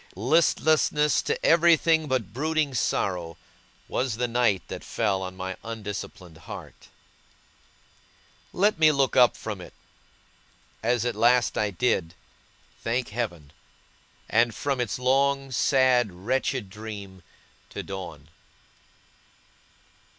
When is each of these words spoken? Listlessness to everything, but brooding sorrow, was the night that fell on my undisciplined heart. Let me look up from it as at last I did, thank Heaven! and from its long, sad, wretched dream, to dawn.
Listlessness 0.15 1.21
to 1.21 1.45
everything, 1.45 2.07
but 2.07 2.33
brooding 2.33 2.73
sorrow, 2.73 3.37
was 3.87 4.15
the 4.17 4.27
night 4.27 4.63
that 4.67 4.83
fell 4.83 5.21
on 5.21 5.37
my 5.37 5.55
undisciplined 5.63 6.39
heart. 6.49 6.87
Let 8.51 8.79
me 8.79 8.91
look 8.91 9.15
up 9.15 9.37
from 9.37 9.61
it 9.61 9.75
as 10.81 11.05
at 11.05 11.13
last 11.15 11.55
I 11.55 11.69
did, 11.69 12.15
thank 12.83 13.09
Heaven! 13.09 13.53
and 14.27 14.55
from 14.55 14.81
its 14.81 14.97
long, 14.97 15.51
sad, 15.51 16.11
wretched 16.11 16.71
dream, 16.71 17.21
to 17.69 17.83
dawn. 17.83 18.29